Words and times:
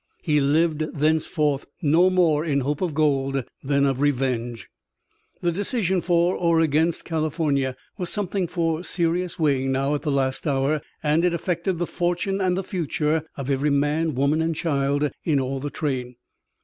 He 0.23 0.41
lived 0.41 0.79
thenceforth 0.95 1.67
no 1.79 2.09
more 2.09 2.43
in 2.43 2.61
hope 2.61 2.81
of 2.81 2.95
gold 2.95 3.43
than 3.63 3.85
of 3.85 4.01
revenge. 4.01 4.67
The 5.43 5.51
decision 5.51 6.01
for 6.01 6.35
or 6.35 6.59
against 6.59 7.05
California 7.05 7.75
was 7.99 8.09
something 8.09 8.47
for 8.47 8.83
serious 8.83 9.37
weighing 9.37 9.71
now 9.71 9.93
at 9.93 10.01
the 10.01 10.09
last 10.09 10.47
hour, 10.47 10.81
and 11.03 11.23
it 11.23 11.35
affected 11.35 11.77
the 11.77 11.85
fortune 11.85 12.41
and 12.41 12.57
the 12.57 12.63
future 12.63 13.25
of 13.37 13.51
every 13.51 13.69
man, 13.69 14.15
woman 14.15 14.41
and 14.41 14.55
child 14.55 15.11
in 15.23 15.39
all 15.39 15.59
the 15.59 15.69
train. 15.69 16.15